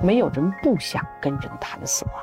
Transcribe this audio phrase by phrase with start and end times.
[0.00, 2.14] 没有人不想跟人谈死亡。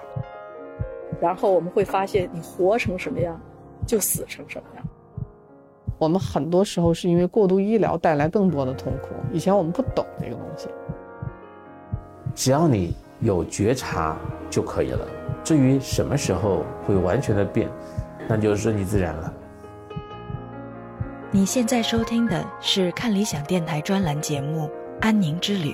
[1.21, 3.39] 然后我们会发现，你活成什么样，
[3.85, 4.85] 就死成什么样。
[5.97, 9.09] 我们很多时候是因为过度医疗带来更多的痛苦。
[9.31, 10.67] 以前我们不懂这个东西。
[12.33, 14.17] 只要你有觉察
[14.49, 15.07] 就可以了。
[15.41, 17.69] 至于什么时候会完全的变，
[18.27, 19.33] 那就顺其自然了。
[21.31, 24.67] 你现在收听的是看理想电台专栏节目
[24.99, 25.71] 《安宁之旅》。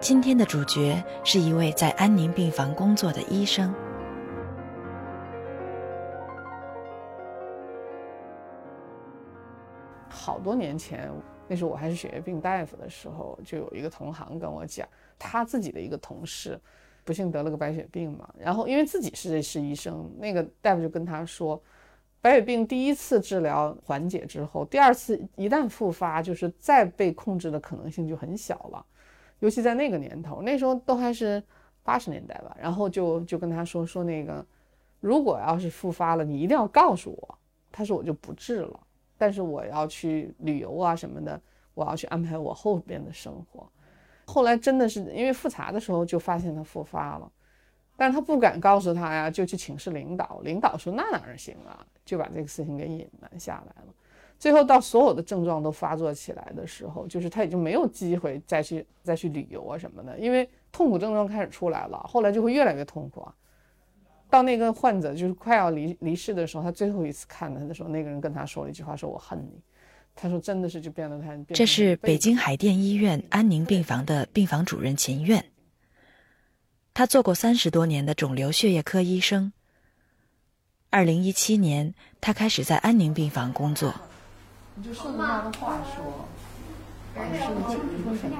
[0.00, 3.74] 今天的主角是一位在安宁病房工作的医生。
[10.08, 11.10] 好多年前，
[11.48, 14.86] 那时候我还是血液病大夫的时候，就有一个同行跟我讲，
[15.18, 16.60] 他自己的一个同事，
[17.02, 18.32] 不幸得了个白血病嘛。
[18.38, 21.60] 然后因为自己是是医生，那个大夫就跟他说，
[22.20, 28.86] 白血病第一次治疗缓解之后，第二次一旦复发，就是再被控制的可能性就很小了。
[29.40, 31.42] 尤其在那个年头，那时候都还是
[31.82, 32.56] 八十年代吧。
[32.60, 34.44] 然后就就跟他说说那个，
[35.00, 37.38] 如果要是复发了，你一定要告诉我。
[37.70, 38.80] 他说我就不治了。
[39.20, 41.40] 但是我要去旅游啊什么的，
[41.74, 43.68] 我要去安排我后边的生活。
[44.24, 47.28] 后来真的是因为复查的时候就发现他复发了，
[47.96, 50.40] 但是他不敢告诉他呀，就去请示领导。
[50.44, 53.94] 领导说那哪行啊，就把这个事情给隐瞒下来了。
[54.38, 63.34] 最后到所有的症状都发作起来的时候，就是他已经没有机会再去再去旅游啊什么的，因为痛苦症状开始出来了，后来就会越来越痛苦啊。
[64.30, 69.60] 到那个患者就是快要离离世的时候，他最后一次看他的时候，那个人跟他说了一句话：“说我恨你。”
[70.14, 75.42] 他说：“真的是就变得他。”这是北京海淀医院安宁病房的病房主任秦苑。
[76.92, 79.52] 他做过三十多年的肿瘤血液科医生。
[80.90, 83.94] 二零一七年，他开始在安宁病房工作。
[84.78, 86.22] 你就顺着他的话说，
[87.18, 88.38] 你是不是你说什么？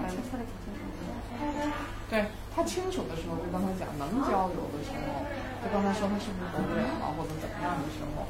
[2.09, 2.25] 对
[2.55, 5.27] 他清楚的时候，就跟他讲能交流的时候，
[5.59, 8.23] 就刚才说他是不是得不了了或者怎么样的时候，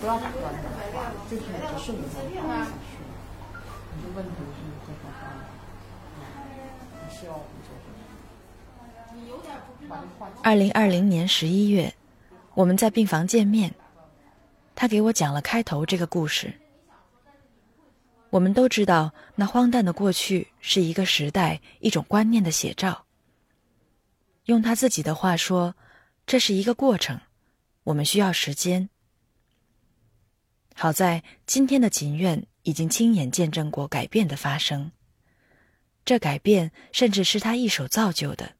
[0.00, 2.98] 不要打断他的话，就是你就顺着他的话下去。
[3.94, 5.38] 你就问他是这个话，
[6.98, 7.86] 你需要我们做什
[9.86, 10.02] 么？
[10.42, 11.94] 二零二零年十一月，
[12.54, 13.72] 我们在病房见面，
[14.74, 16.52] 他给我讲了开头这个故事。
[18.32, 23.04] 我们都知道，那荒诞的过去是一个时代、一种观念的写照。
[24.46, 25.74] 用他自己的话说，
[26.24, 27.20] 这是一个过程，
[27.84, 28.88] 我们需要时间。
[30.74, 34.92] 好在今天的锦苑已经亲眼见证过改变的发生，
[36.02, 38.56] 这改变甚至是他一手造就的。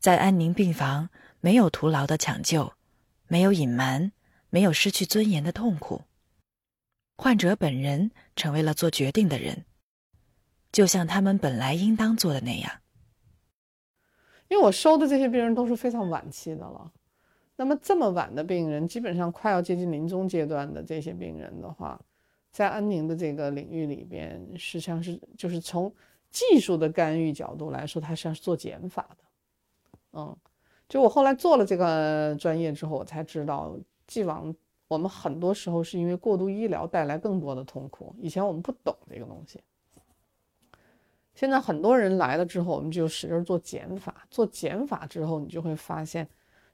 [0.00, 1.10] 在安宁病房，
[1.40, 2.72] 没有徒劳的抢救，
[3.28, 4.10] 没有隐瞒，
[4.50, 6.02] 没有失去尊严的痛苦，
[7.20, 9.64] 患者本人成为了做决定的人，
[10.70, 12.70] 就像他们本来应当做的那样。
[14.46, 16.92] 因为我收的这些病人都是非常晚期的了，
[17.56, 22.00] 那么这么晚的病人，基本上快要接近临终阶段的这些病人的话，
[22.52, 25.92] 在安宁的这个领域里边，实际上是就是从
[26.30, 29.24] 技术的干预角度来说，它实际上是做减法的。
[30.12, 30.36] 嗯，
[30.88, 33.76] 就我后来做了这个专业之后，我才知道，
[34.06, 34.54] 既往
[34.88, 39.60] 我们很多时候是因为过度医疗带来更多的痛苦，以前我们不懂这个东西。
[41.34, 44.26] 现在很多人来了之后，我们就使劲做减法。
[44.30, 46.26] 做减法之后，你就会发现，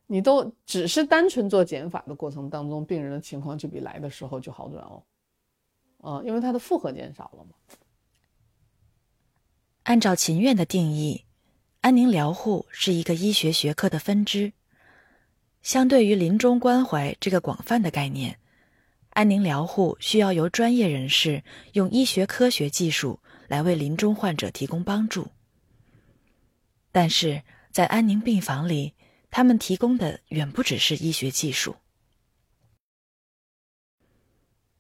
[0.07, 5.03] 你都只是单纯做减法的过程当中，病人的情况就比来的时候就好转哦。
[6.03, 7.51] 嗯，因为他的负荷减少了嘛。
[9.83, 11.25] 按照秦院的定义，
[11.83, 14.53] 安宁疗护是一个医学学科的分支。
[15.65, 18.39] 相对于临终关怀这个广泛的概念，
[19.11, 21.43] 安宁疗护需要由专业人士
[21.73, 23.19] 用医学科学技术。
[23.47, 25.29] 来为临终患者提供帮助，
[26.91, 28.95] 但是在安宁病房里，
[29.31, 31.77] 他们提供的远不只是医学技术。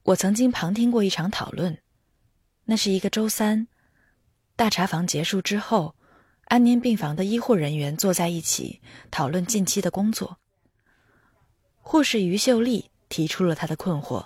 [0.03, 1.79] 我曾经旁听过一场讨论，
[2.65, 3.69] 那是一个周三，
[4.57, 5.95] 大查房结束之后，
[6.47, 8.81] 安宁病房的医护人员坐在一起
[9.11, 10.39] 讨论近期的工作。
[11.87, 14.25] 护士于秀丽提出了她的困惑。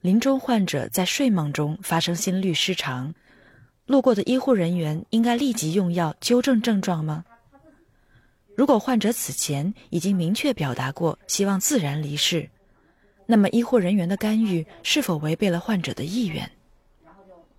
[0.00, 3.14] 临终患者在睡梦中发生心律失常，
[3.84, 7.24] 路过的医护人员应该立即用药纠正症状吗？
[8.56, 12.48] 如果患者此前已经明确表达过希望自然离世，
[13.26, 16.50] 那么医护人员的干预是否违背了患者的意愿？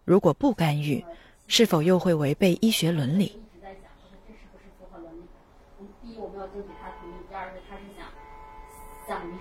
[0.04, 1.06] 如果不干预，
[1.48, 3.40] 是否又会违背医学伦理？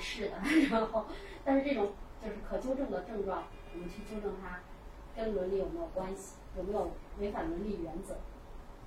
[0.00, 1.06] 想离世的， 然后，
[1.44, 1.90] 但是这种。
[2.22, 4.60] 就是可纠正的症状，我们去纠正它，
[5.16, 6.34] 跟伦理有没有关系？
[6.54, 8.14] 有没有违反伦理原则？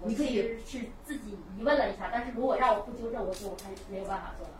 [0.05, 4.53] 你可以是自己疑问了一下，但是如果让我不纠正，我就还没有办法做到。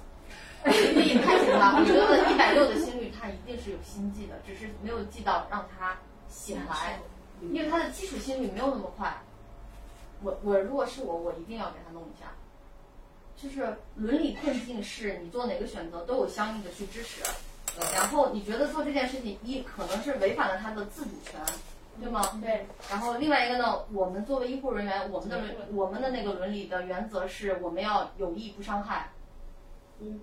[0.74, 5.96] 心率太行了，我觉得一百六的心率他一定是有心悸的，只是没有记到让他
[6.28, 7.00] 醒来，
[7.42, 9.22] 因为他的基础心率没有那么快。
[10.24, 12.26] 我我如果是我，我一定要给他弄一下。
[13.44, 17.22] 就是伦理困境是你做哪个选择都有相应的去支持，
[17.94, 21.38] 然后你觉得做这件事情一可能是违反了他的自主权，
[22.00, 22.22] 对吗？
[22.42, 22.66] 对。
[22.90, 29.10] 然后另外一个呢，我们作为医护人员，我们的伦我们的那个伦理的原则是我们要有益不伤害。
[30.00, 30.22] 嗯。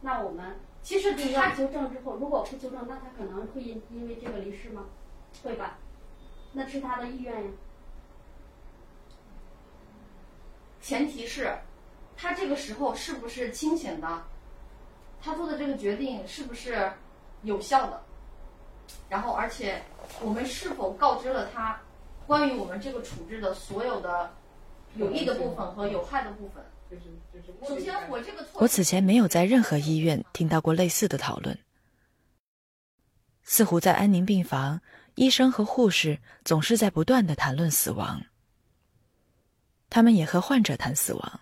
[0.00, 4.84] 那我们其实他纠正之后，如果不纠正，那他可能会因因为这个离世吗？
[5.42, 5.78] 会吧？
[6.52, 7.50] 那是他的意愿呀。
[10.80, 11.54] 前提是，
[12.20, 14.22] 他这个时候是不是清醒的？
[15.22, 16.92] 他做的这个决定是不是
[17.42, 18.02] 有效的？
[19.08, 19.82] 然后，而且
[20.20, 21.80] 我们是否告知了他
[22.26, 24.30] 关于我们这个处置的所有的
[24.96, 26.62] 有益的部分和有害的部分？
[27.66, 31.56] 首先，我这个我此前没有在任何医院听到过类似的讨论。
[33.44, 34.80] 似乎在安宁病房，
[35.14, 38.20] 医生和护士总是在不断的谈论死亡。
[39.88, 41.40] 他们也和患者谈死亡，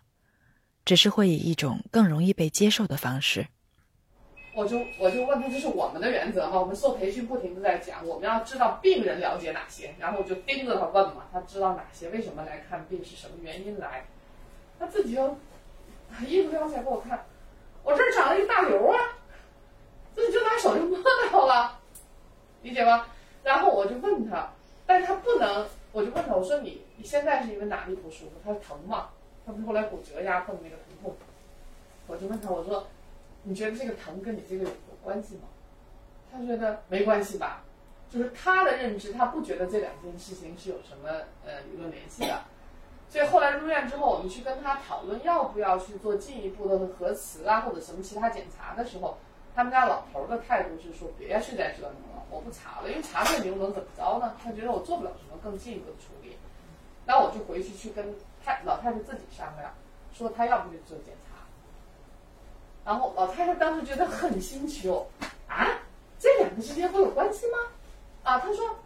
[0.89, 3.47] 只是会以一种更容易被接受的方式。
[4.55, 6.59] 我就我就问他，这是我们的原则哈。
[6.59, 14.07] 我们受培训不停的在讲，我们要知道病人了解哪些，然后我就盯着他问嘛，他知道哪些，为什么来看病，是什么原因来。
[14.79, 15.37] 他自己就
[16.27, 17.23] 一不了解给我看，
[17.85, 18.97] 我这儿长了一大瘤啊，
[20.15, 20.99] 自己就拿手就摸
[21.31, 21.79] 到了，
[22.63, 23.07] 理解吧？
[23.45, 24.51] 然后我就问他，
[24.87, 28.33] 但是他不能，我就问他，我说你你现在是因为哪里不舒服？
[28.43, 29.11] 他疼吗？
[29.49, 31.17] 他不是后来骨折压迫的那个疼痛？
[32.07, 32.87] 我就问他，我说
[33.45, 34.71] 你觉得这个疼跟你这个有
[35.03, 35.43] 关系吗？
[36.31, 37.65] 他觉得没关系吧，
[38.11, 41.09] 就是他的认知，他不觉得这两件事情是有什么
[41.47, 42.43] 呃理论联系的。
[43.09, 49.17] 所以后来入院之后，我们去跟他讨论要不要去做进一步的核磁啊，或者什么其他检查的时候，
[49.55, 54.37] 他们家老头的态度是说别去再折腾了，我不查了，因为查这你又能怎么着呢？
[54.45, 56.37] 他觉得我做不了什么更进一步的处理。
[57.07, 58.15] 那我就回去去跟
[58.65, 59.73] 老太太自己商量，
[60.13, 61.37] 说她要不去做检查。
[62.85, 65.07] 然后老太太当时觉得很新奇哦，
[65.49, 65.67] 啊，
[66.19, 67.59] 这两个之间会有关系吗？
[68.23, 68.77] 啊，她说，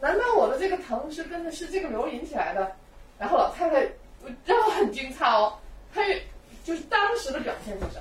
[0.00, 2.76] 难道我的这个疼是跟着是这个瘤引起来的？
[3.18, 3.82] 然后老太太
[4.44, 5.58] 让我很惊诧哦，
[5.92, 6.02] 她
[6.64, 7.98] 就是当时的表现就是，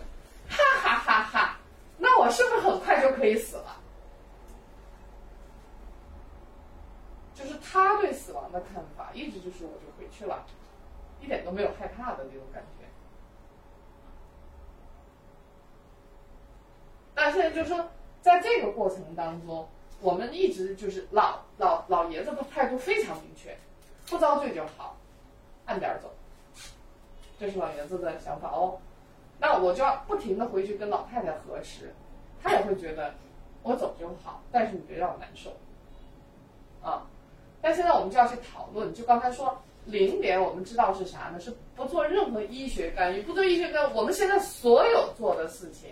[0.50, 1.58] 哈哈哈哈，
[1.98, 3.76] 那我是不是很快就可以死了？
[7.34, 10.44] 就是他对死亡的看法一直就是我就回去了，
[11.22, 12.86] 一点都没有害怕的那种感觉。
[17.14, 17.88] 但现在就是说，
[18.22, 19.68] 在这个过程当中，
[20.02, 23.58] 我们一直就是老老老爷子的态度非常明确，
[24.08, 24.96] 不遭罪就好。
[25.66, 26.14] 按点儿走，
[27.40, 28.80] 这是老爷子的想法哦。
[29.40, 31.94] 那我就要不停的回去跟老太太核实，
[32.42, 33.14] 她也会觉得
[33.64, 35.52] 我走就好，但是你别让我难受。
[36.82, 37.06] 啊，
[37.62, 41.40] 但现在我们就要去讨论，就刚才说零点，我们知道是啥呢？
[41.40, 43.94] 是不做任何医学干预，不做医学干预。
[43.96, 45.90] 我们现在所有做的事情，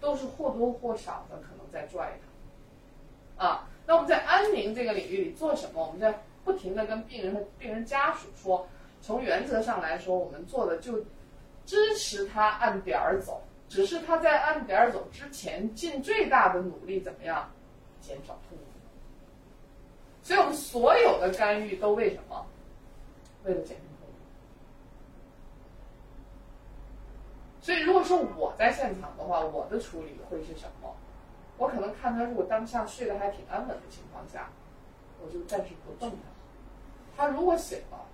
[0.00, 2.12] 都是或多或少的可能在拽
[3.38, 3.46] 他。
[3.46, 5.84] 啊，那我们在安宁这个领域里做什么？
[5.86, 8.66] 我们在不停的跟病人和病人家属说。
[9.02, 10.98] 从原则上来说，我们做的就
[11.64, 17.48] 支持他按点儿走，只是他在按点儿走之前，尽最大的努力怎么样
[18.00, 18.64] 减少痛苦。
[20.24, 22.44] 所以我们所有的干预都为什么？
[23.46, 24.12] 为了减轻痛苦。
[27.62, 30.94] 所以如果说我在现场的话，我的处理会是什么？
[31.56, 34.50] 我可能看他如果当下睡得还挺安稳的情况下，
[35.24, 36.16] 我就暂时不动他。
[37.16, 38.04] 他如果醒了。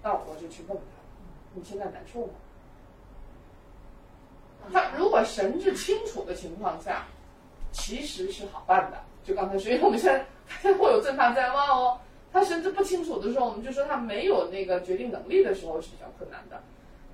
[0.00, 0.82] 那我就去问他，
[1.54, 2.32] 你现在难受吗？
[4.72, 7.04] 他如果神志清楚的情况下，
[7.72, 8.98] 其实是好办的。
[9.24, 12.00] 就刚才说，因为我们现在他 会有正常在望哦。
[12.32, 16.62] 他神志不清楚的时候，我们就说他没有那个决定能力的时候是比较困难的。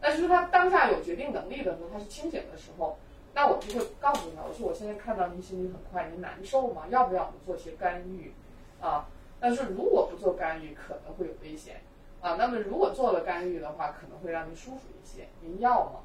[0.00, 2.98] 但是他当下有决定能力的时候，他是清醒的时候，
[3.34, 6.82] 那我就会告诉他，我说我现在看到您心里很快，您难受吗？
[6.90, 8.32] 要不要我们做些干预？
[8.80, 9.06] 啊，
[9.40, 11.80] 但是如果不做干预，可能会有危险。
[12.20, 15.28] 啊，那么如果做了干预的话，可能会让您舒服一些。
[15.40, 16.00] 您要吗？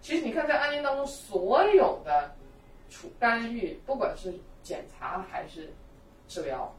[0.00, 2.32] 其实你看，在案例当中，所有的
[2.88, 5.74] 处干预，不管是检查还是
[6.28, 6.74] 治疗，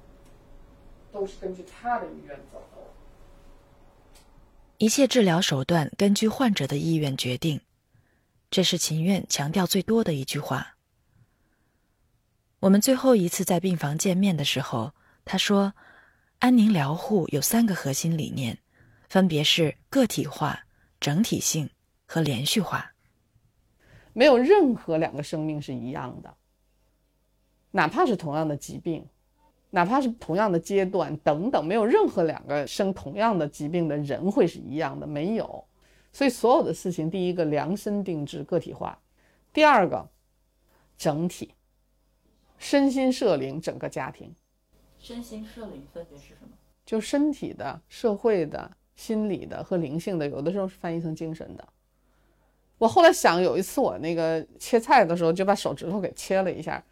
[1.12, 2.82] 都是根据他的意愿走的。
[4.77, 7.62] 一切治疗手段根据患者的意愿决定，
[8.50, 10.75] 这是秦院强调最多的一句话。
[12.60, 14.94] 我们最后一次在病房见面的时候，
[15.25, 15.74] 他说。
[16.41, 18.58] 安宁疗护有三个核心理念，
[19.08, 20.65] 分别是个体化、
[21.00, 21.70] 整体性
[22.08, 22.94] 和连续化。
[24.12, 26.36] 没有任何两个生命是一样的，
[27.70, 29.08] 哪怕是同样的疾病，
[29.72, 35.66] 哪怕是同样的阶段等等，没有任何两个生同样的疾病的人会是一样的，没有。
[36.13, 39.00] 所以所有的事情，第一个量身定制、个体化，
[39.54, 40.08] 第二个
[40.98, 41.56] 整体，
[42.58, 44.36] 身心社灵整个家庭。
[45.00, 46.50] 身心社灵分别是什么？
[46.86, 51.66] 就身体的、社会的、心理的和灵性的，有的时候是翻译成精神的。
[52.78, 56.84] 我后来想，有一次我那个切菜的时候，就把手指头给切了一下。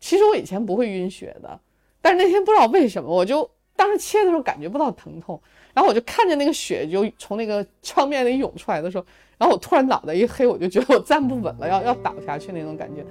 [0.00, 1.58] 其实我以前不会晕血的，
[2.04, 5.40] 但是那天不知道为什么，我就当时切的时候感觉不到疼痛，
[5.72, 9.06] 然后我就看见那个血就从那个创面里涌出来的时候，
[9.38, 13.02] 然后我突然脑袋一黑，我就觉得我站不稳了，要要倒下去那种感觉。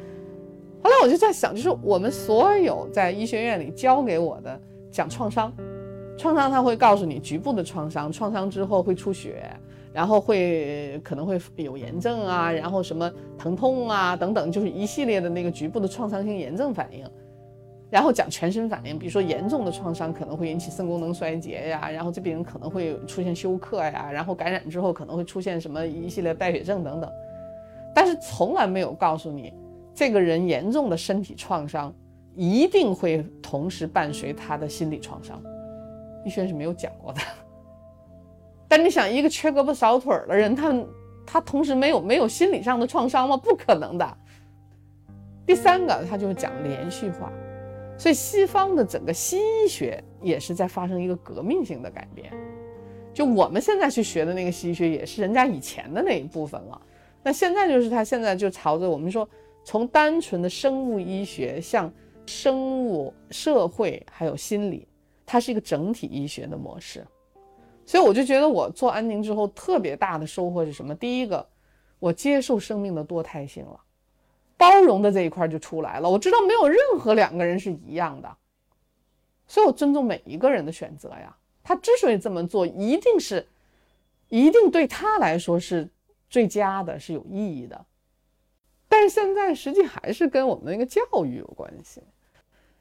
[0.84, 5.52] 后来我就在想，就是我们所有在医学院里教给我的讲创伤，
[6.16, 9.50] 创伤他会告诉你局部的创伤，创伤之后会出血。
[9.92, 17.06] 然后会可能会有炎症啊，然后什么疼痛啊等等，就是一系列的那个局部的创伤性炎症反应。
[17.94, 27.08] 然后讲全身反应，比如说严重的创伤可能会引起肾功能衰竭呀，然后这病人可能会出现休克呀，然后感染之后可能会出现什么一系列败血症等等。
[27.94, 29.54] 但是从来没有告诉你，
[29.94, 31.94] 这个人严重的身体创伤
[32.34, 35.40] 一定会同时伴随他的心理创伤，
[36.26, 37.22] 医学是没有讲过的。
[38.68, 40.74] 但你想，一个缺胳膊少腿的人，他
[41.28, 43.38] 他同时没有没有心理上的创伤吗？
[43.38, 44.18] 不可能的。
[45.46, 47.32] 第三个，他就是讲连续化，
[48.04, 52.34] 所以西方的整个西医学也是在发生一个革命性的改变。
[53.14, 56.82] 就我们现在去学的那个西医学，也是人家以前的那一部分了。
[57.24, 59.26] 那现在就是他现在就朝着我们说，
[59.64, 61.90] 从单纯的生物医学向
[62.26, 64.86] 生物、社会还有心理，
[65.26, 67.08] 它是一个整体医学的模式。
[67.86, 70.94] 所以我就觉得我做安宁之后特别大的收获是什么？
[70.94, 71.48] 第一个，
[72.00, 73.80] 我接受生命的多态性了，
[74.58, 76.10] 包容的这一块就出来了。
[76.10, 78.38] 我知道没有任何两个人是一样的，
[79.48, 81.36] 所以我尊重每一个人的选择呀。
[81.64, 83.48] 他之所以这么做，一定是，
[84.30, 85.90] 一定对他来说是
[86.30, 87.86] 最佳的，是有意义的。
[88.88, 92.02] 但是现在实际还是跟我们那个教育有关系。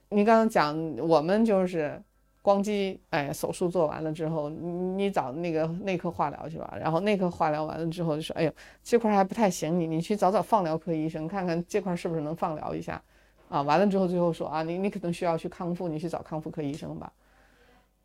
[0.08, 2.02] 你刚刚讲我们就是。
[2.42, 6.76] 光机，哎，手术做完了之后，你找那个内科化疗去吧。
[6.78, 13.00] 然后内科化疗完了之后，就说，哎呦，这块还不太行，你你去找找放疗科医生，看看这块是不是能放疗一下，
[13.48, 17.12] 啊，完了之后最后说啊，你你可能需要去康复，你去找康复科医生吧。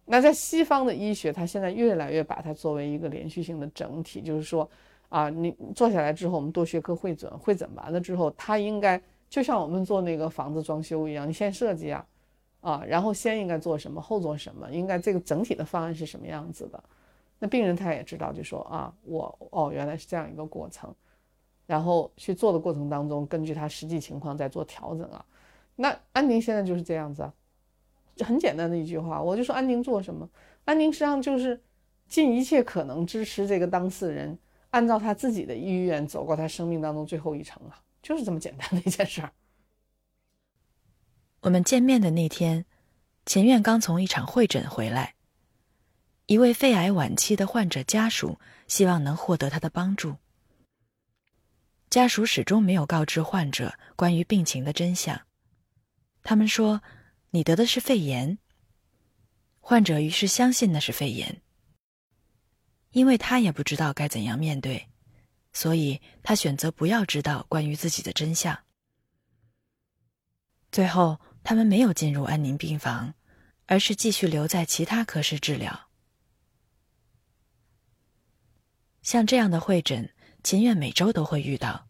[0.05, 4.69] 那在西方的医学，它现在越来越把它作为一个连续性的整体，就是说，
[5.09, 12.05] 啊，你坐下来之后，我们多学科会诊，会诊完了之后，它应该就像我们做那个房子装修一样，你先设计啊。
[12.61, 14.69] 啊，然后先应该做什么，后做什么？
[14.71, 16.83] 应该这个整体的方案是什么样子的？
[17.39, 20.93] 那病人他也知道，就说啊，我哦，原来是这样一个过程，
[21.65, 25.23] 然后去做的过程当中，根据他实际情况再做调整啊。
[25.75, 27.31] 那安宁现在就是这样子啊，
[28.25, 30.27] 很简单的一句话，我就说安宁做什么？
[30.65, 31.61] 安宁实际上就是
[32.07, 34.37] 尽一切可能支持这个当事人，
[34.71, 39.31] 按照他自己的意愿走过他生命当中最后一程啊，就是这么简单的一件事儿。
[41.41, 42.65] 我们见面的那天，
[43.25, 45.13] 钱院刚从一场会诊回来。
[46.25, 50.17] 一位肺癌晚期的患者家属希望能获得他的帮助。
[51.89, 55.21] 家属始终没有告知患者关于病情的真相。
[56.23, 56.81] 他们说
[57.31, 58.37] ：“你得的是肺炎。”
[59.61, 61.41] 患者于是相信那是肺炎，
[62.91, 64.87] 因为他也不知道该怎样面对，
[65.53, 68.57] 所以他选择不要知道关于自己的真相。
[70.71, 73.13] 最后，他们没有进入安宁病房，
[73.67, 75.87] 而是继续留在其他科室治疗。
[79.01, 80.13] 像这样的会诊，
[80.43, 81.87] 秦院每周都会遇到。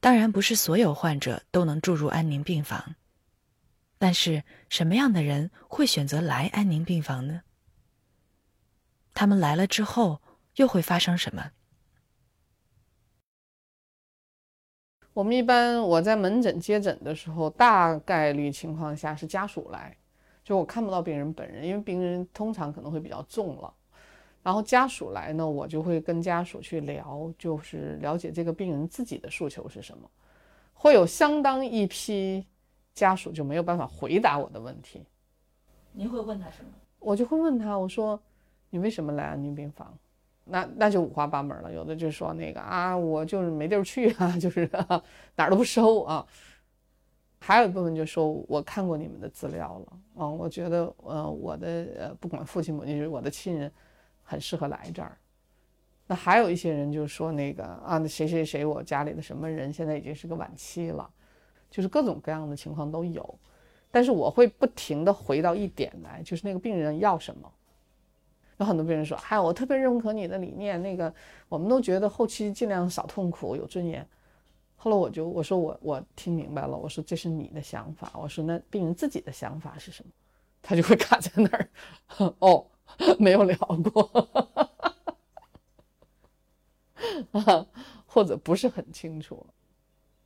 [0.00, 2.94] 当然，不是所有患者都能住入安宁病房，
[3.98, 7.42] 但是什么样的人会选择来安宁病房呢？
[9.12, 10.22] 他们来了之后，
[10.54, 11.50] 又会发生什么？
[15.12, 19.96] 我们一般我在门诊接诊的时候，大概率情况下是家属来，
[20.44, 23.74] 就我看不到病人本人，因为病人通常可能会比较重了。
[24.42, 30.08] 然后家属来呢，我就会跟家属去聊，就是了解这个病人自己的诉求是什么。
[30.72, 32.46] 会有相当一批
[32.94, 35.04] 家属就没有办法回答我的问题。
[35.92, 36.70] 您会问他什么？
[37.00, 38.18] 我就会问他，我说
[38.70, 39.92] 你为什么来安宁病房？
[40.50, 44.68] 那那就五花八门了，有的就说那个啊，我就是没地儿去啊， 就是
[45.36, 46.26] 哪儿都不收啊。
[47.42, 53.72] 还有一部分就说我看过你们的资料了，嗯，我觉得呃我的呃不管父亲母亲，是我的亲人，
[54.22, 55.16] 很适合来这儿。
[56.06, 61.08] 那还有一些人就说那个啊，那谁谁谁，我家里的什么人现在已经是个晚期了，
[61.70, 63.38] 就是各种各样的情况都有。
[63.90, 67.50] 但是我会不停的回到一点来，就是那个病人要什么。
[68.60, 71.12] 有很多病人说，嗨，我特别认可你的理念，那个
[71.48, 74.06] 我们都觉得后期尽量少痛苦，有尊严。
[74.76, 80.12] 后来我就我说我我听明白了，我说这是你的想法，我说那病人自己的想法是什么？
[80.60, 81.68] 他就会卡在那儿，
[82.40, 82.66] 哦，
[83.18, 83.56] 没有聊
[83.90, 84.28] 过，
[87.32, 87.66] 啊，
[88.04, 89.46] 或者不是很清楚，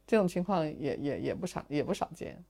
[0.05, 2.43] 这种情况也也也不少也不少见。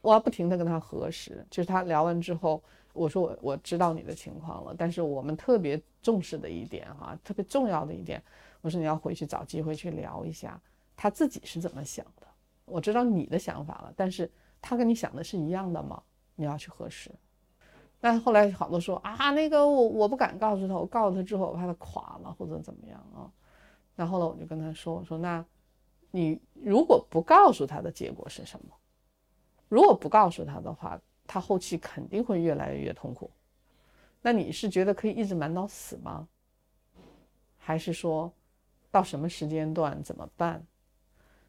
[0.00, 2.62] 我要不停的跟他核实，就是他聊完之后，
[2.96, 8.22] 我说我我知道你的情况了，但是我们特别重视的一点哈，特别重要的一点，
[8.62, 10.60] 我说你要回去找机会去聊一下
[10.96, 12.26] 他自己是怎么想的。
[12.64, 14.28] 我知道你的想法了，但是
[14.60, 16.02] 他跟你想的是一样的吗？
[16.34, 17.10] 你要去核实。
[18.00, 23.30] 但后来好多说啊，那个我我不敢告诉他，我告诉他之后我怕他垮了或者怎么样啊。
[23.94, 25.44] 那后来我就跟他说，我说那
[26.10, 28.74] 你如果不告诉他的结果是什么？
[29.68, 33.30] 如果不告诉他的话，他后期肯定会越来越痛苦。
[34.22, 36.26] 那你是觉得可以一直瞒到死吗？
[37.58, 38.32] 还是说，
[38.90, 40.64] 到什么时间段怎么办？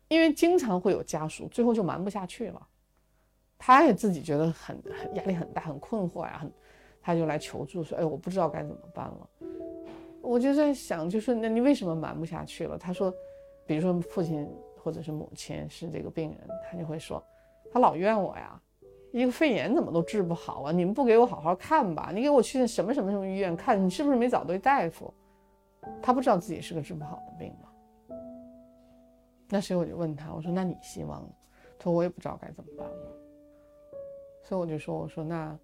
[0.08, 2.68] 因为经常会有家属最后就瞒不下去了，
[3.58, 6.52] 他也自己觉得很很压力很大，很困惑呀，很，
[7.02, 9.30] 他就来求助说：“哎，我不知道该怎么办了。”
[10.22, 12.78] 我就在想，就是那你为什么瞒不下去了？
[12.78, 13.14] 他说，
[13.66, 14.50] 比如说父亲
[14.82, 17.24] 或者是母亲是这个病人，他就会说。
[17.72, 18.62] 他老怨我呀，
[19.12, 20.72] 一个肺炎怎么都治不好啊？
[20.72, 22.12] 你们不给我好好看吧？
[22.14, 23.84] 你给我去什么什么什么医院看？
[23.84, 25.14] 你是不是没找对大夫？
[26.02, 28.18] 他不知道自己是个治不好的病吗？
[29.50, 31.22] 那所以我就问他，我说那你希望？
[31.80, 32.96] 他说我也不知道该怎么办了。
[34.44, 35.58] 所以我就说，我说那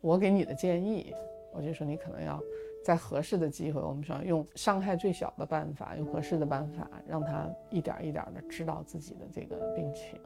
[0.00, 1.14] 我给你的建议，
[1.52, 2.42] 我就说你可能要
[2.84, 10.18] 在合适的机会，我们说用伤害最小的办法，用合适的办法，让他一点一点的知道自己的这个病情。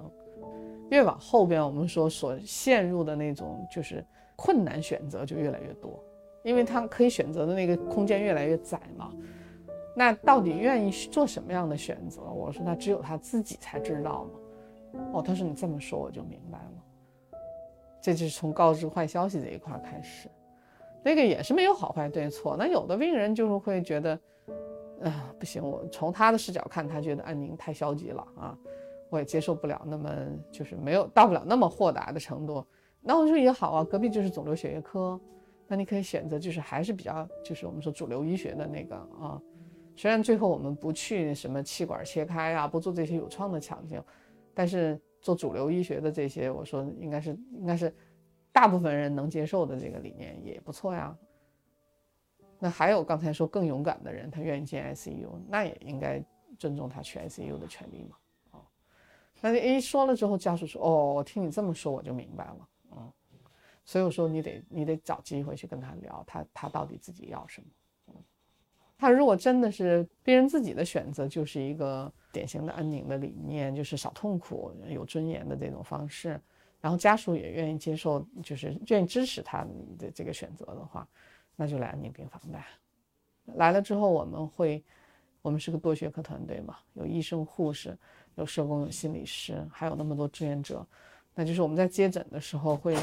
[0.91, 4.05] 越往后边，我们说所陷入的那种就是
[4.37, 6.03] 困难选择就越来越多，
[6.45, 9.13] 因为他可以选择的那个空间越来越窄嘛。
[9.97, 12.23] 那到底愿意做什么样的选择？
[12.23, 15.01] 我说那只有他自己才知道嘛。
[15.15, 17.31] 哦，他说你这么说我就明白了。
[18.01, 20.29] 这就是从告知坏消息这一块开始，
[21.05, 22.57] 那个也是没有好坏对错。
[22.57, 24.19] 那有的病人就是会觉得，
[25.03, 28.57] 啊不行，我从他的视角看，他觉得安宁太消极了啊。
[29.11, 30.11] 我也接受不了那么
[30.51, 32.65] 就是没有到不了那么豁达的程度，
[33.01, 35.21] 那我说也好啊，隔壁就是肿瘤血液科，
[35.67, 39.43] 那你可以选择就是还是比较就是我们说主流医学的那个啊，
[39.97, 44.03] 虽然最后我们不去什么气管切开啊，不做这些有创的抢救，
[44.55, 47.95] 但是做主流医学的这些，我说应该是应该是
[48.53, 51.17] 大部分人能接受的这个理念也不错呀。
[52.59, 56.23] 那还有刚才说更勇敢的人，他愿意进 ICU，那也应该
[56.59, 58.17] 尊重他去 ICU 的权利嘛。
[59.41, 63.13] 那一说了之后，家属说：“哦，我听你这么说，我就明白了。”嗯，
[63.85, 67.67] 所以我说你得你得找机会去跟他聊，他他到底自己要什么。
[68.09, 68.15] 嗯，
[68.99, 76.39] 他如果真的是病人自己的选择，就是一个典型的安宁的理念，就是少痛苦、有尊严的这种方式，
[76.81, 79.67] 然后家属也愿意接受，就是愿意支持他
[79.99, 81.09] 的这个选择的话，
[81.57, 82.65] 那就来安宁病房呗。
[83.55, 84.85] 来了之后，我们会，
[85.41, 87.97] 我们是个多学科团队嘛，有医生、护士。
[88.37, 90.87] 有社工，有心理师，还有那么多志愿者，
[91.35, 92.97] 那就是我们在接诊的时候会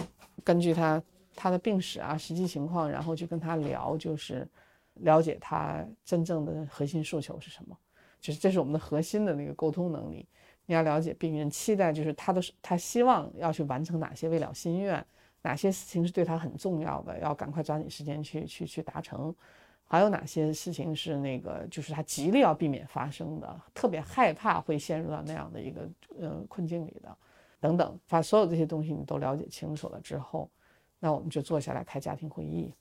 [0.43, 1.01] 根据他
[1.35, 4.47] 他的病史啊、实际情况，然后去跟他聊，就是
[4.95, 7.77] 了解他真正的核心诉求是什么，
[8.19, 10.27] 就是这是我们的核心的那个沟通能力。
[10.65, 15.05] 你要了解病人期待，就是他的他希望要去完成哪些未了心愿，
[15.41, 19.33] 哪些事情是对他很重要的，要赶快抓紧时间去去去达成。
[19.89, 27.17] 还有哪些事情是那个，就是他极力要避免发生的，特别害怕会陷入到那样的一个呃困境里的，
[27.59, 30.49] 等等，把所有这些东西你都了解清楚了之后，
[30.99, 32.73] 那我们就坐下来开家庭会议，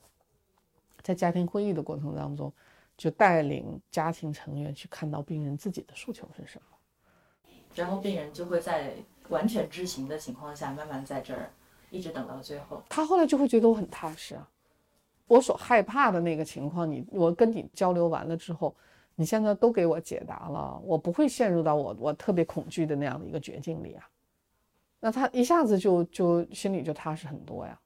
[1.03, 2.53] 在家庭会议的过程当中，
[2.97, 8.95] 就带领家庭成员去看到病人自己的诉求是什么，然后病人就会在
[9.29, 11.53] 完全知情的情况下，慢慢在这儿
[11.91, 14.51] 一直等到最后，他后来就会觉得我很踏实啊。
[15.27, 18.75] 我所害怕的那个情况，你我跟你交流完了之后，
[19.15, 24.09] 你现在都给我解答了，我不会陷入到我我特别恐惧的那样的一个绝境里啊。
[25.01, 27.79] 那他一下子就就心里就踏实很多呀。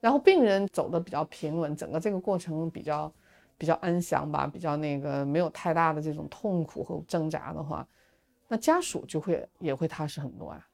[0.00, 3.12] 然后病人走的比较平稳，整个这个过程比较
[3.56, 7.86] 比较安详吧，比较那个没有太大的这种痛苦和挣扎的话，
[8.48, 10.68] 那家属就会也会踏实很多啊。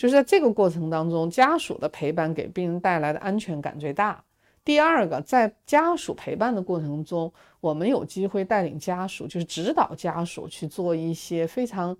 [0.00, 4.24] 就是在这个过程当中，家属的陪伴给病人带来的安全感最大，
[4.64, 11.94] 第二个，在家属陪伴的过程中，我们有机会带领家属，就是指导家属去做一些非常，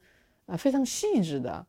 [0.47, 1.67] 啊非常细致的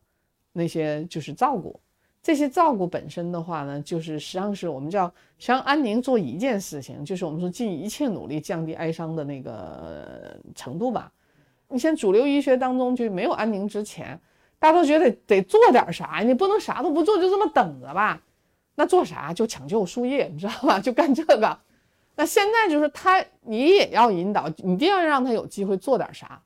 [0.54, 1.78] 那些就是照顾。
[2.22, 11.12] 这些照顾本身的话呢，就是实际上是我们叫想安宁做一件事情，就是我们说尽一切努力降低哀伤的那个程度吧。
[11.68, 14.18] 你像主流医学当中就没有安宁之前，
[14.62, 18.22] 大家都觉得得做点啥，你不能啥都不做就这么等着吧？
[18.76, 20.78] 那做啥就抢救输液，你知道吧？
[20.78, 21.58] 就干这个。
[22.14, 26.40] 那现在就是他，你也要引导，一定要让他有机会做点啥，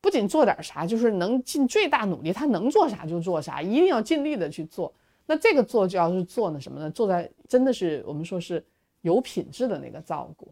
[0.00, 4.90] 不仅做点啥，就是能尽最大努力，他能做啥就做啥，一定要尽力的去做。
[5.26, 6.90] 那这个做就要是做呢什么呢？
[6.90, 8.64] 做在真的是我们说是
[9.02, 10.50] 有品质的那个照顾，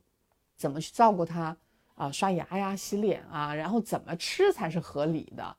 [0.59, 1.57] 怎么去照顾他
[1.95, 2.13] 啊？
[2.13, 5.57] 刷牙呀，洗脸啊，然后怎么吃才是合理的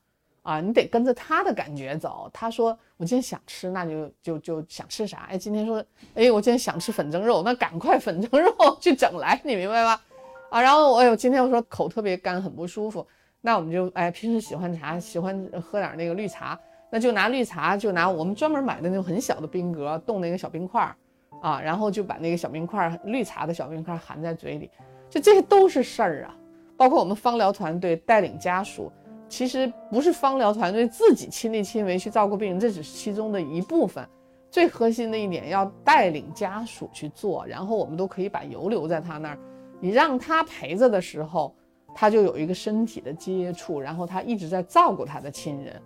[0.50, 0.60] 啊？
[0.60, 2.30] 你得跟着他的感觉走。
[2.34, 5.28] 他说我今天想吃，那就就就想吃啥？
[5.30, 5.84] 哎，今天说，
[6.16, 10.02] 哎，我今天想吃粉蒸肉，那赶快粉蒸肉去整来，你明白吧？
[10.50, 13.06] 啊，然后哎呦，今天我说口特别干，很不舒服，
[13.42, 16.60] 那我们就哎，平时喜欢茶，喜欢喝点那个绿茶。
[16.92, 20.96] 那就拿绿茶，就拿我们专门买的那种很小的冰格，冻那个小冰块儿，
[21.40, 24.72] 啊，然后就把那个小冰块儿，绿茶的小冰块含在嘴里，
[25.08, 26.36] 就这些都是事儿啊。
[26.76, 28.92] 包括我们芳疗团队带领家属，
[29.30, 34.06] 其实不是方疗团队自己亲力亲为去照顾病人，这只是其中的一部分。
[34.52, 39.38] 最核心的一点要带领家属去做，然后我们都可以把油留在他那儿，
[39.80, 41.56] 你让他陪着的时候，
[41.94, 45.80] 他就有一个身体的接触，然后他一直在照顾他的亲人。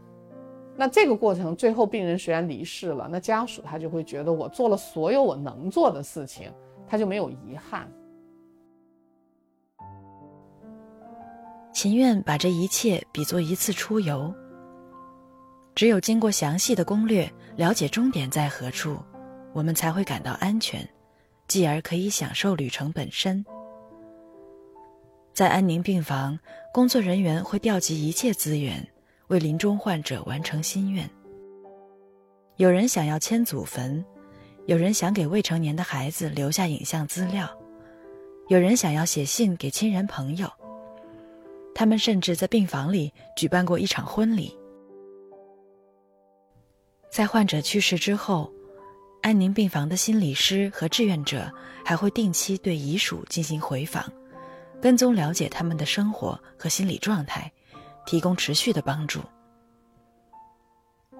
[0.78, 6.50] 那这个过程最后，病人虽然离世了，那家属他就会觉得我做了所有我能做的事情，
[6.88, 7.92] 他就没有遗憾。
[11.74, 14.34] 情愿把这一切比作一次出游，
[15.76, 18.98] 只有经过详细的攻略，了解终点在何处，
[19.54, 20.88] 我们才会感到安全，
[21.48, 23.44] 继而可以享受旅程本身。
[25.34, 26.38] 在安宁病房，
[26.72, 28.88] 工作人员会调集一切资源。
[29.28, 31.10] 为临终患者完成心愿。
[32.58, 34.04] 有人想要迁祖坟，
[34.68, 37.50] 有人想给未成年的孩子留下影像资料，
[38.50, 40.48] 有人想要写信给亲人朋友。
[41.76, 44.58] 他们甚至在病房里举办过一场婚礼。
[47.10, 48.52] 在患者去世之后，
[49.22, 51.52] 安宁病房的心理师和志愿者
[51.86, 54.12] 还会定期对遗属进行回访，
[54.82, 57.52] 跟踪了解他们的生活和心理状态。
[58.06, 59.22] 提供持续的帮助。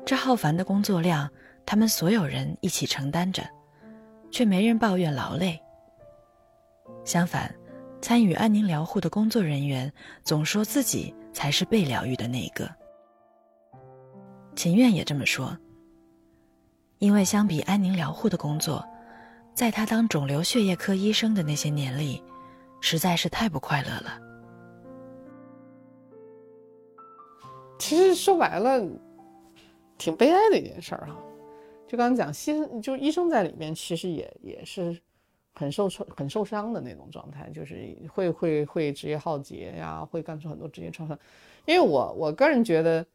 [0.06, 1.30] 这浩繁的工作量，
[1.66, 3.42] 他们所有人一起承担着，
[4.30, 5.58] 却没人抱怨劳累。
[7.06, 7.56] 相反，
[8.04, 9.90] 参与安宁疗护的工作人员
[10.26, 12.70] 总说自己才是被疗愈的那一个。
[14.58, 15.58] 秦苑也这么说。
[17.00, 18.86] 因为相比安宁疗护的工作，
[19.54, 22.22] 在他当肿瘤血液科医生的那些年里，
[22.82, 24.20] 实在是太不快乐了。
[27.80, 28.86] 其实说白了，
[29.98, 31.16] 挺悲哀的一件事儿哈。
[31.88, 35.00] 就刚才讲，心就医生在里面，其实也也是
[35.54, 41.18] 很受创、很受伤的那种状态，就是会会会职业浩劫呀，会干出很多职业创伤。
[41.66, 43.06] 因为我我个人觉得，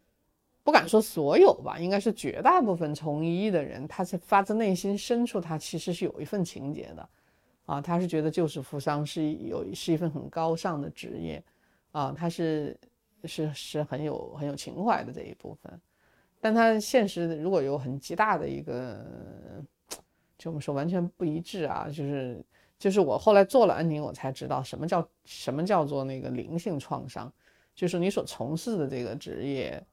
[0.62, 7.09] 不敢说所有吧，应该是绝大部分从医的人，他是发自内心深处，他其实是有一份情结的，
[7.66, 11.42] 啊，他是觉得救死扶伤是有是一份很高尚的职业，
[11.92, 12.77] 啊，他是。
[13.24, 15.81] 是是很有很有情怀的这一部分，
[16.40, 19.05] 但他现实如果有很极大的一个，
[20.38, 22.42] 就我们说完全不一致啊，就是
[22.79, 27.31] 就是我后来做了安宁，我才知道什么叫什么叫做那个灵性创伤，
[27.74, 29.85] 就是你所从事的这个职业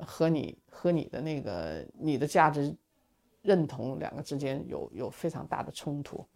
[0.00, 2.74] 和你和你的那个你的价值
[3.42, 6.26] 认同两个之间有有非常大的冲突。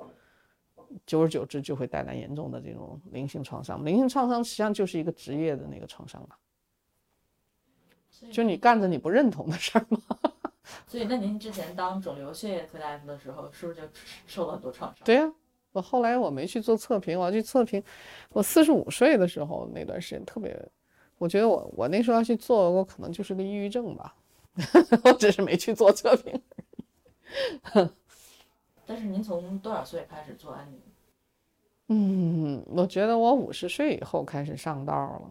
[1.05, 3.85] 久而久之就会带来严重的这种灵性创伤。
[3.85, 6.37] 灵性创伤实际上就是一个职业的那个创伤嘛，
[8.31, 9.99] 就你干着你不认同的事儿嘛。
[10.87, 13.89] 所以，那您之前当肿瘤血液科大夫的时候，是不是就
[14.27, 15.05] 受了很多创伤？
[15.05, 15.33] 对呀，
[15.73, 17.83] 我后来我没去做测评，我要去测评。
[18.31, 20.57] 我四十五岁的时候那段时间特别，
[21.19, 24.15] 我觉得我我那时候要去做，我可能就是个抑郁症吧。
[25.05, 26.43] 我只是没去做测评。
[28.87, 30.81] 但是您从多少岁开始做安宁？
[31.89, 35.31] 嗯，我觉得我五十岁以后开始上道了。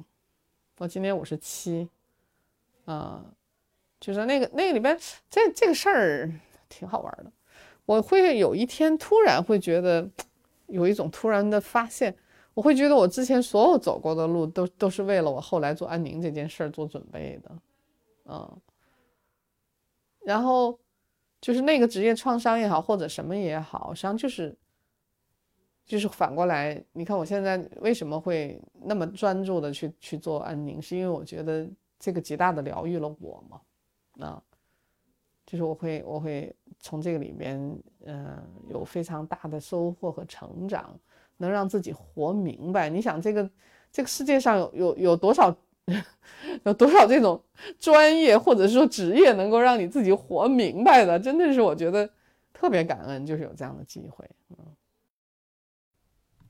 [0.77, 1.89] 我今年五十七，
[2.85, 3.25] 啊，
[3.99, 4.97] 就是那个那个里边
[5.29, 6.31] 这这个事儿
[6.69, 7.31] 挺好玩的。
[7.85, 10.09] 我会有一天突然会觉得
[10.67, 12.15] 有一种突然的发现，
[12.53, 17.51] 我会觉得我之前所有走过的路都都是为了我后来做安宁这件事儿做准备的，
[18.25, 18.61] 嗯，
[20.21, 20.79] 然后。
[21.39, 24.57] 就是那个职业创伤也好，或者什么也好，实际上就是
[25.85, 33.61] 就是反过来，你看我现在为什么会那么专注的去去做安宁，是因为我觉得这个极大的疗愈了我嘛，
[34.19, 34.41] 啊，
[35.45, 37.57] 就是我会我会从这个里边，
[38.05, 40.99] 嗯，有非常大的收获和成长，
[41.37, 42.89] 能让自己活明白。
[42.89, 43.49] 你想这个
[43.91, 45.55] 这个世界上有有有多少
[46.65, 47.41] 有多少这种
[47.79, 52.09] 专业或者说职业能够让你自己活明白的，真的是我觉得
[52.53, 54.57] 特别感恩，就是有这样的机会，嗯。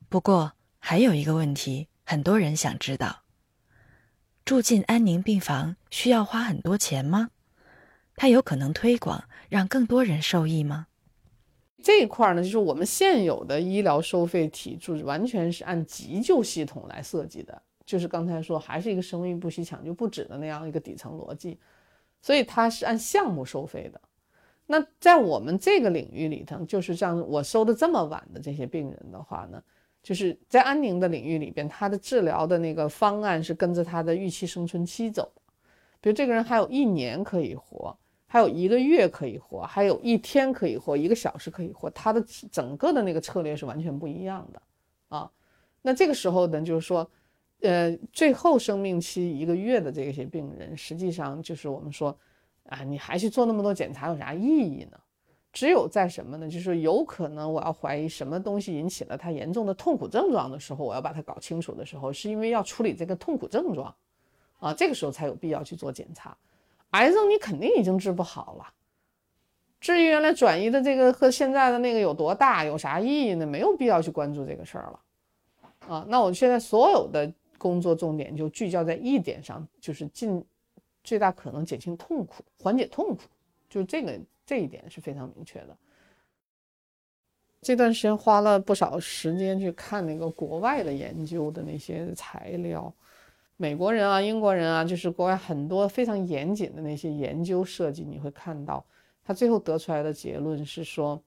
[0.10, 3.23] 不过还有一个问题，很多人想知道：
[4.45, 7.30] 住进安宁病房需要花很多钱吗？
[8.17, 10.88] 它有可能推广，让更多人受益吗？
[11.84, 21.60] 这一块呢，就是我们现有的医疗收费体制完全是按急救系统来设计的，就是刚才说还是一个生育不息、抢救不止的那样一个底层逻辑，
[22.19, 24.01] 所以它是按项目收费的。
[24.65, 29.63] 那在我们这个领域里头，就是像我收的这么晚的这些病人的话呢？
[30.01, 35.32] 就是在安宁的领域里边，他的治疗的那个方案是跟着他的预期生存期走。
[35.99, 37.97] 比如这个人还有一年可以活，
[38.28, 44.62] 还有一个月可以活，还有一天可以活，一个小时可以活，他的整个的那个策略是完全不一样的
[45.08, 45.32] 啊。
[45.82, 47.10] 那这个时候呢，就是说，
[47.62, 52.16] 呃，最后生命期一个月的这些病人，实际上就是我们说，
[52.66, 55.00] 啊，你还去做那么多检查有啥意义呢？
[55.54, 56.50] 只有在什么呢？
[56.50, 63.96] 就是有可能我要怀疑什么东西引起了他严重的痛苦症状的时候，我要把它搞清楚的时候，是因为要处理这个痛苦症状，
[64.60, 66.38] 啊，这个时候才有必要去做检查。
[66.91, 68.73] 癌症你肯定已经治不好了，
[69.80, 73.45] 至于原来转移的这个和现在的那个有多大，有啥意义呢？
[73.45, 75.00] 没有必要去关注这个事儿了，
[75.88, 80.43] 啊，那我现在所有的工作重点就聚焦在一点上，就是尽
[81.04, 83.21] 最大可能减轻痛苦，缓解痛苦，
[83.69, 84.19] 就这个。
[84.47, 85.78] 这一点是非常明确的。
[87.62, 92.93] 这段时间花了不少时间去看那个国外的研究的那些材料，
[93.60, 98.86] 美国人啊、英国人啊，就是国外很多非常严谨的那些研究设计，你会看到
[99.26, 101.20] 他最后得出来的结论是说，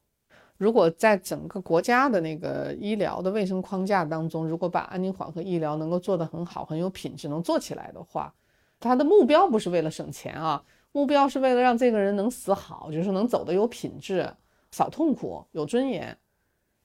[0.56, 8.32] 如果在整个国家的那个医疗的卫生框架当中，如果把安宁缓和医疗能够做得很好、很有品质，能做起来的话，
[8.78, 10.62] 他的目标不是为了省钱啊。
[10.92, 14.28] 目标是为了让这个人能死好，就是能走得有品质、
[14.70, 16.16] 少痛苦、有尊严。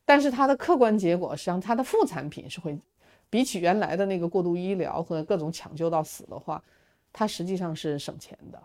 [0.06, 2.78] 但是他的客观结果，实际上他的副产品是会，
[3.36, 6.64] 比起原来的那个过度医疗和各种抢救到死的话，
[7.12, 8.64] 它实际上是省钱的，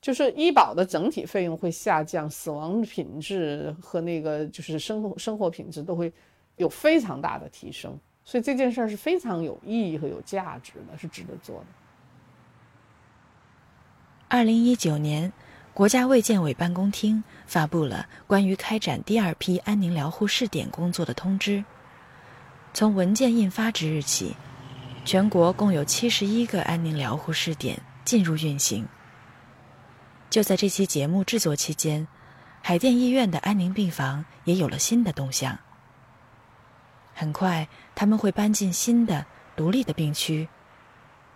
[0.00, 6.12] 就是医保的整体费用会下降，死亡品质和那个就是生活生活品质都会
[6.56, 7.96] 有非常大的提升。
[8.24, 11.66] 所以这件事儿是非常有意义和有价值的，是值得做的。
[14.26, 15.32] 二零一九年，
[15.72, 21.64] 国家卫健委办公厅发布了关于开展第二批安宁疗护试点工作的通知。
[22.72, 24.36] 从文件印发之日起，
[25.04, 28.86] 全国共有七十一个安宁疗护试点进入运行。
[30.30, 32.06] 就在这期节目制作期间，
[32.62, 35.58] 海淀医院的安宁病房也有了新的动向。
[37.12, 40.48] 很快，他们会搬进新的独立的病区。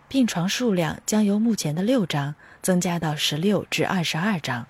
[0.06, 4.64] 病床数量将由目前的六张增加到十六至二十二张。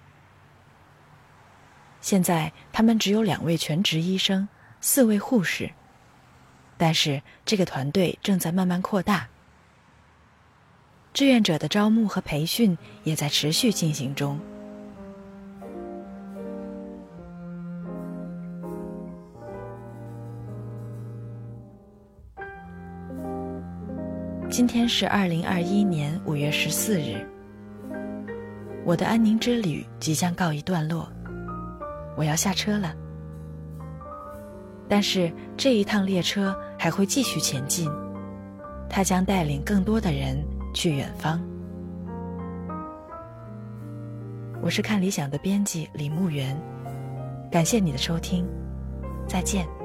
[2.00, 4.48] 现在他们只有两位全职医生，
[4.80, 5.70] 四位护士，
[6.76, 9.28] 但是这个团队正在慢慢扩大。
[11.12, 14.38] 志愿者的招募和培训也在持续进行中。
[24.50, 27.26] 今天是二零二一年五月十四日，
[28.84, 31.10] 我的安宁之旅即将告一段落，
[32.16, 32.94] 我要下车了。
[34.88, 37.90] 但是这一趟列车还会继续前进，
[38.88, 40.42] 它将带领更多的人
[40.74, 41.40] 去远方。
[44.62, 46.58] 我是看理想的编辑李慕源，
[47.50, 48.46] 感谢你的收听，
[49.26, 49.83] 再见。